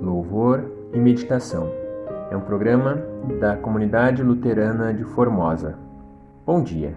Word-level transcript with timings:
Louvor 0.00 0.64
e 0.92 0.98
Meditação 0.98 1.68
é 2.30 2.36
um 2.36 2.40
programa 2.40 2.96
da 3.40 3.56
Comunidade 3.56 4.22
Luterana 4.22 4.92
de 4.92 5.04
Formosa. 5.04 5.78
Bom 6.44 6.62
dia. 6.62 6.96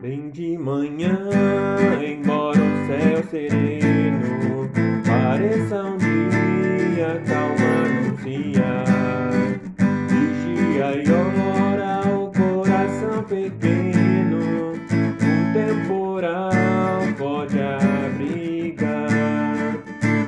Bem 0.00 0.30
de 0.30 0.56
manhã, 0.58 1.18
embora 2.04 2.58
o 2.58 2.86
céu 2.86 3.22
sereno 3.30 4.68
pareça 5.06 5.82
um 5.84 6.01
pode 17.22 17.56
abrigar. 17.60 19.08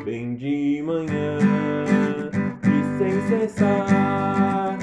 Bem 0.05 0.37
de 0.37 0.81
manhã 0.85 1.39
e 2.63 2.99
sem 2.99 3.21
cessar, 3.29 4.79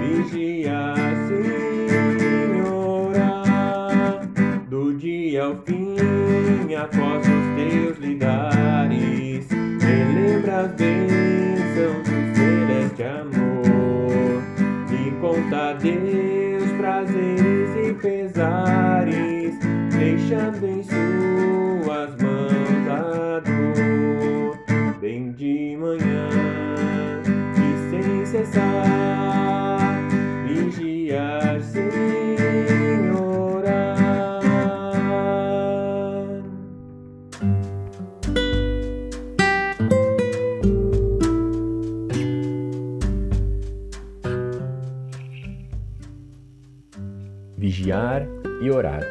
vigia 0.00 0.94
sim 1.28 2.62
orar, 2.62 4.26
do 4.70 4.94
dia 4.94 5.44
ao 5.44 5.56
fim, 5.66 6.74
após 6.74 7.20
os 7.20 7.44
teus 7.56 7.98
lidares, 7.98 9.46
relembra 9.50 10.60
as 10.60 10.72
bênçãos 10.72 12.02
do 12.08 12.34
celeste 12.34 13.02
amor 13.02 14.42
e 14.90 15.10
conta 15.20 15.70
a 15.70 15.72
Deus 15.74 16.70
prazeres 16.78 17.70
e 17.76 17.92
pesares, 17.94 19.58
deixando 19.90 20.66
em 20.66 20.82
suas 20.82 21.31
e 27.58 27.90
sem 27.90 28.26
cessar, 28.26 29.98
vigiar 30.46 31.60
sem 31.62 33.10
orar. 33.10 34.40
Vigiar 47.56 48.26
e 48.62 48.70
orar. 48.70 49.02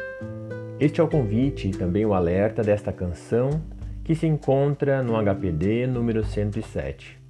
Este 0.80 1.00
é 1.00 1.04
o 1.04 1.08
convite 1.08 1.68
e 1.68 1.70
também 1.70 2.04
o 2.04 2.12
alerta 2.12 2.62
desta 2.62 2.92
canção 2.92 3.62
que 4.04 4.14
se 4.14 4.26
encontra 4.26 5.02
no 5.02 5.14
HPD 5.16 5.86
número 5.86 6.24
107. 6.24 7.20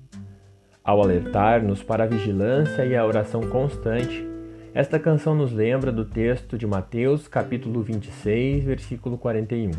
Ao 0.82 1.00
alertar-nos 1.00 1.82
para 1.82 2.04
a 2.04 2.06
vigilância 2.06 2.84
e 2.84 2.96
a 2.96 3.06
oração 3.06 3.42
constante, 3.42 4.26
esta 4.74 4.98
canção 4.98 5.34
nos 5.34 5.52
lembra 5.52 5.92
do 5.92 6.04
texto 6.04 6.56
de 6.56 6.66
Mateus, 6.66 7.28
capítulo 7.28 7.82
26, 7.82 8.64
versículo 8.64 9.18
41. 9.18 9.70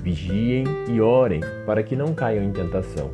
Vigiem 0.00 0.64
e 0.88 1.00
orem 1.00 1.40
para 1.66 1.82
que 1.82 1.96
não 1.96 2.14
caiam 2.14 2.44
em 2.44 2.52
tentação. 2.52 3.10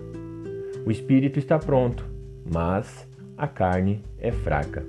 O 0.84 0.90
espírito 0.90 1.38
está 1.38 1.58
pronto, 1.58 2.04
mas 2.44 3.08
a 3.38 3.48
carne 3.48 4.02
é 4.18 4.30
fraca. 4.30 4.84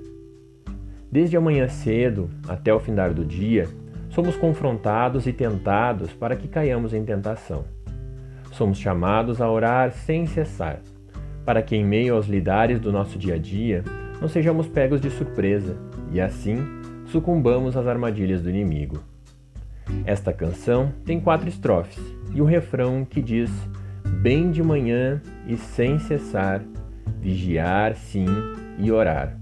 Desde 1.10 1.36
amanhã 1.36 1.68
cedo 1.68 2.28
até 2.46 2.74
o 2.74 2.78
findar 2.78 3.14
do 3.14 3.24
dia, 3.24 3.66
somos 4.10 4.36
confrontados 4.36 5.26
e 5.26 5.32
tentados 5.32 6.12
para 6.12 6.36
que 6.36 6.48
caiamos 6.48 6.92
em 6.92 7.04
tentação. 7.04 7.64
Somos 8.54 8.78
chamados 8.78 9.40
a 9.40 9.50
orar 9.50 9.90
sem 9.90 10.26
cessar, 10.26 10.78
para 11.44 11.60
que 11.60 11.74
em 11.74 11.84
meio 11.84 12.14
aos 12.14 12.26
lidares 12.26 12.78
do 12.78 12.92
nosso 12.92 13.18
dia 13.18 13.34
a 13.34 13.38
dia 13.38 13.82
não 14.20 14.28
sejamos 14.28 14.68
pegos 14.68 15.00
de 15.00 15.10
surpresa 15.10 15.76
e 16.12 16.20
assim 16.20 16.58
sucumbamos 17.06 17.76
às 17.76 17.84
armadilhas 17.88 18.42
do 18.42 18.48
inimigo. 18.48 19.02
Esta 20.06 20.32
canção 20.32 20.92
tem 21.04 21.20
quatro 21.20 21.48
estrofes 21.48 22.00
e 22.32 22.40
um 22.40 22.44
refrão 22.44 23.04
que 23.04 23.20
diz: 23.20 23.50
Bem 24.22 24.52
de 24.52 24.62
manhã 24.62 25.20
e 25.48 25.56
sem 25.56 25.98
cessar, 25.98 26.62
vigiar 27.20 27.96
sim 27.96 28.26
e 28.78 28.92
orar. 28.92 29.36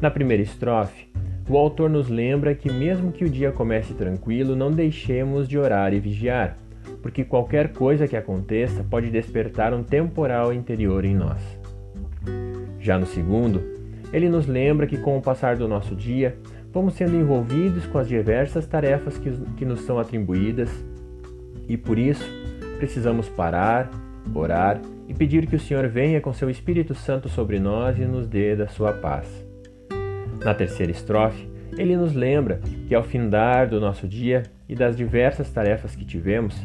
Na 0.00 0.08
primeira 0.08 0.42
estrofe, 0.42 1.08
o 1.48 1.58
autor 1.58 1.90
nos 1.90 2.08
lembra 2.08 2.54
que, 2.54 2.72
mesmo 2.72 3.10
que 3.10 3.24
o 3.24 3.28
dia 3.28 3.50
comece 3.50 3.92
tranquilo, 3.92 4.54
não 4.54 4.70
deixemos 4.70 5.48
de 5.48 5.58
orar 5.58 5.92
e 5.92 5.98
vigiar, 5.98 6.56
porque 7.04 7.22
qualquer 7.22 7.74
coisa 7.74 8.08
que 8.08 8.16
aconteça 8.16 8.82
pode 8.82 9.10
despertar 9.10 9.74
um 9.74 9.82
temporal 9.82 10.54
interior 10.54 11.04
em 11.04 11.14
nós. 11.14 11.38
Já 12.80 12.98
no 12.98 13.04
segundo, 13.04 13.60
ele 14.10 14.26
nos 14.26 14.46
lembra 14.46 14.86
que, 14.86 14.96
com 14.96 15.18
o 15.18 15.20
passar 15.20 15.54
do 15.54 15.68
nosso 15.68 15.94
dia, 15.94 16.34
vamos 16.72 16.94
sendo 16.94 17.14
envolvidos 17.14 17.84
com 17.84 17.98
as 17.98 18.08
diversas 18.08 18.66
tarefas 18.66 19.18
que, 19.18 19.30
que 19.54 19.66
nos 19.66 19.82
são 19.82 19.98
atribuídas 19.98 20.70
e, 21.68 21.76
por 21.76 21.98
isso, 21.98 22.24
precisamos 22.78 23.28
parar, 23.28 23.90
orar 24.34 24.80
e 25.06 25.12
pedir 25.12 25.46
que 25.46 25.56
o 25.56 25.60
Senhor 25.60 25.86
venha 25.88 26.22
com 26.22 26.32
seu 26.32 26.48
Espírito 26.48 26.94
Santo 26.94 27.28
sobre 27.28 27.60
nós 27.60 27.98
e 27.98 28.06
nos 28.06 28.26
dê 28.26 28.56
da 28.56 28.66
sua 28.66 28.94
paz. 28.94 29.28
Na 30.42 30.54
terceira 30.54 30.90
estrofe, 30.90 31.46
ele 31.76 31.98
nos 31.98 32.14
lembra 32.14 32.62
que 32.88 32.94
ao 32.94 33.02
findar 33.02 33.68
do 33.68 33.78
nosso 33.78 34.08
dia 34.08 34.44
e 34.66 34.74
das 34.74 34.96
diversas 34.96 35.50
tarefas 35.50 35.94
que 35.94 36.04
tivemos, 36.06 36.56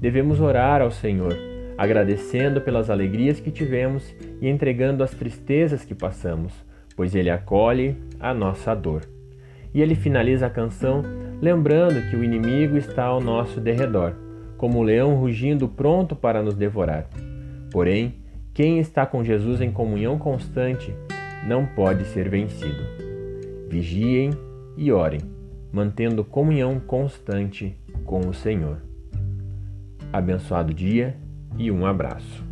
devemos 0.00 0.40
orar 0.40 0.80
ao 0.80 0.90
Senhor, 0.90 1.36
agradecendo 1.76 2.60
pelas 2.60 2.88
alegrias 2.88 3.38
que 3.38 3.50
tivemos 3.50 4.14
e 4.40 4.48
entregando 4.48 5.04
as 5.04 5.10
tristezas 5.10 5.84
que 5.84 5.94
passamos, 5.94 6.52
pois 6.96 7.14
Ele 7.14 7.30
acolhe 7.30 7.96
a 8.18 8.32
nossa 8.32 8.74
dor. 8.74 9.02
E 9.72 9.80
ele 9.80 9.94
finaliza 9.94 10.46
a 10.46 10.50
canção 10.50 11.02
lembrando 11.40 12.10
que 12.10 12.16
o 12.16 12.24
inimigo 12.24 12.76
está 12.76 13.04
ao 13.04 13.20
nosso 13.20 13.60
derredor, 13.60 14.14
como 14.56 14.80
um 14.80 14.82
leão 14.82 15.14
rugindo 15.14 15.68
pronto 15.68 16.14
para 16.16 16.42
nos 16.42 16.54
devorar. 16.54 17.08
Porém, 17.70 18.16
quem 18.52 18.78
está 18.78 19.06
com 19.06 19.24
Jesus 19.24 19.60
em 19.60 19.70
comunhão 19.70 20.18
constante 20.18 20.92
não 21.46 21.64
pode 21.64 22.04
ser 22.06 22.28
vencido. 22.28 22.82
Vigiem 23.68 24.30
e 24.76 24.90
orem, 24.90 25.20
mantendo 25.72 26.24
comunhão 26.24 26.80
constante 26.80 27.76
com 28.04 28.20
o 28.28 28.34
Senhor. 28.34 28.89
Abençoado 30.12 30.74
dia 30.74 31.16
e 31.56 31.70
um 31.70 31.86
abraço. 31.86 32.44